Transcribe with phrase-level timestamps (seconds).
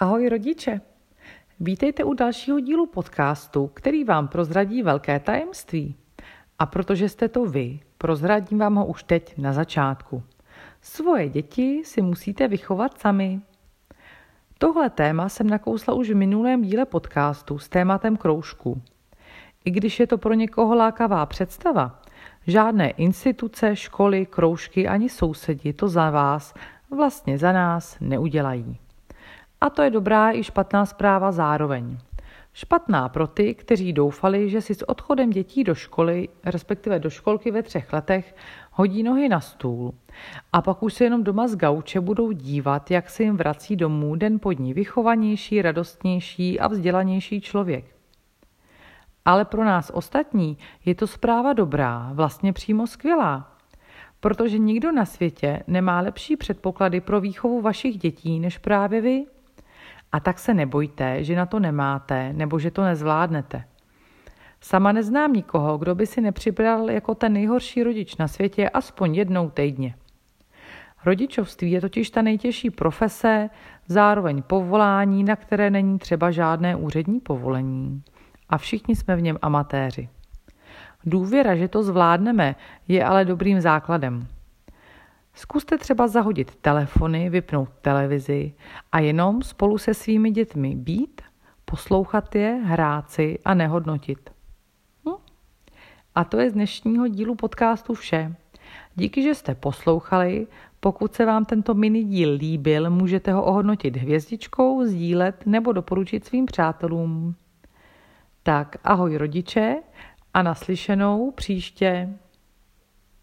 [0.00, 0.80] Ahoj rodiče!
[1.60, 5.96] Vítejte u dalšího dílu podcastu, který vám prozradí velké tajemství.
[6.58, 10.22] A protože jste to vy, prozradím vám ho už teď na začátku.
[10.82, 13.40] Svoje děti si musíte vychovat sami.
[14.58, 18.82] Tohle téma jsem nakousla už v minulém díle podcastu s tématem kroužků.
[19.64, 22.02] I když je to pro někoho lákavá představa,
[22.46, 26.54] žádné instituce, školy, kroužky ani sousedi to za vás,
[26.90, 28.83] vlastně za nás neudělají.
[29.64, 31.98] A to je dobrá i špatná zpráva zároveň.
[32.52, 37.50] Špatná pro ty, kteří doufali, že si s odchodem dětí do školy, respektive do školky
[37.50, 38.36] ve třech letech,
[38.72, 39.94] hodí nohy na stůl.
[40.52, 44.14] A pak už se jenom doma z gauče budou dívat, jak se jim vrací domů
[44.16, 47.96] den pod ní vychovanější, radostnější a vzdělanější člověk.
[49.24, 53.56] Ale pro nás ostatní je to zpráva dobrá, vlastně přímo skvělá.
[54.20, 59.24] Protože nikdo na světě nemá lepší předpoklady pro výchovu vašich dětí než právě vy.
[60.14, 63.64] A tak se nebojte, že na to nemáte nebo že to nezvládnete.
[64.60, 69.50] Sama neznám nikoho, kdo by si nepřibral jako ten nejhorší rodič na světě aspoň jednou
[69.50, 69.94] týdně.
[71.04, 73.50] Rodičovství je totiž ta nejtěžší profese,
[73.86, 78.02] zároveň povolání, na které není třeba žádné úřední povolení.
[78.48, 80.08] A všichni jsme v něm amatéři.
[81.04, 82.54] Důvěra, že to zvládneme,
[82.88, 84.26] je ale dobrým základem.
[85.34, 88.54] Zkuste třeba zahodit telefony, vypnout televizi
[88.92, 91.22] a jenom spolu se svými dětmi být,
[91.64, 94.30] poslouchat je, hrát si a nehodnotit.
[95.08, 95.14] Hm?
[96.14, 98.36] A to je z dnešního dílu podcastu vše.
[98.94, 100.46] Díky, že jste poslouchali.
[100.80, 106.46] Pokud se vám tento mini díl líbil, můžete ho ohodnotit hvězdičkou, sdílet nebo doporučit svým
[106.46, 107.34] přátelům.
[108.42, 109.76] Tak ahoj rodiče
[110.34, 112.18] a naslyšenou příště.